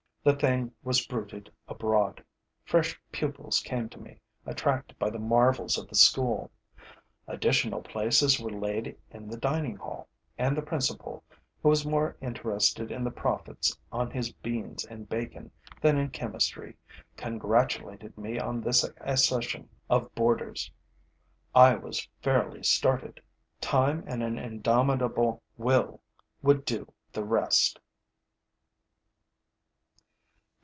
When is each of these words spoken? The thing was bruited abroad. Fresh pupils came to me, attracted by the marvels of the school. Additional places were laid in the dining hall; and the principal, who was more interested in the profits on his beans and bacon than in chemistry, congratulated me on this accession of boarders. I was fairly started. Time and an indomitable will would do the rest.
The 0.23 0.35
thing 0.35 0.71
was 0.83 1.03
bruited 1.07 1.51
abroad. 1.67 2.23
Fresh 2.63 3.01
pupils 3.11 3.59
came 3.59 3.89
to 3.89 3.99
me, 3.99 4.19
attracted 4.45 4.99
by 4.99 5.09
the 5.09 5.17
marvels 5.17 5.79
of 5.79 5.87
the 5.87 5.95
school. 5.95 6.51
Additional 7.27 7.81
places 7.81 8.39
were 8.39 8.51
laid 8.51 8.95
in 9.09 9.27
the 9.29 9.35
dining 9.37 9.77
hall; 9.77 10.07
and 10.37 10.55
the 10.55 10.61
principal, 10.61 11.23
who 11.63 11.69
was 11.69 11.87
more 11.87 12.17
interested 12.21 12.91
in 12.91 13.03
the 13.03 13.09
profits 13.09 13.75
on 13.91 14.11
his 14.11 14.31
beans 14.31 14.85
and 14.85 15.09
bacon 15.09 15.49
than 15.81 15.97
in 15.97 16.09
chemistry, 16.11 16.77
congratulated 17.17 18.15
me 18.15 18.37
on 18.37 18.61
this 18.61 18.83
accession 18.83 19.69
of 19.89 20.13
boarders. 20.13 20.71
I 21.55 21.73
was 21.73 22.07
fairly 22.21 22.61
started. 22.61 23.23
Time 23.59 24.03
and 24.05 24.21
an 24.21 24.37
indomitable 24.37 25.41
will 25.57 25.99
would 26.43 26.63
do 26.63 26.93
the 27.11 27.23
rest. 27.25 27.79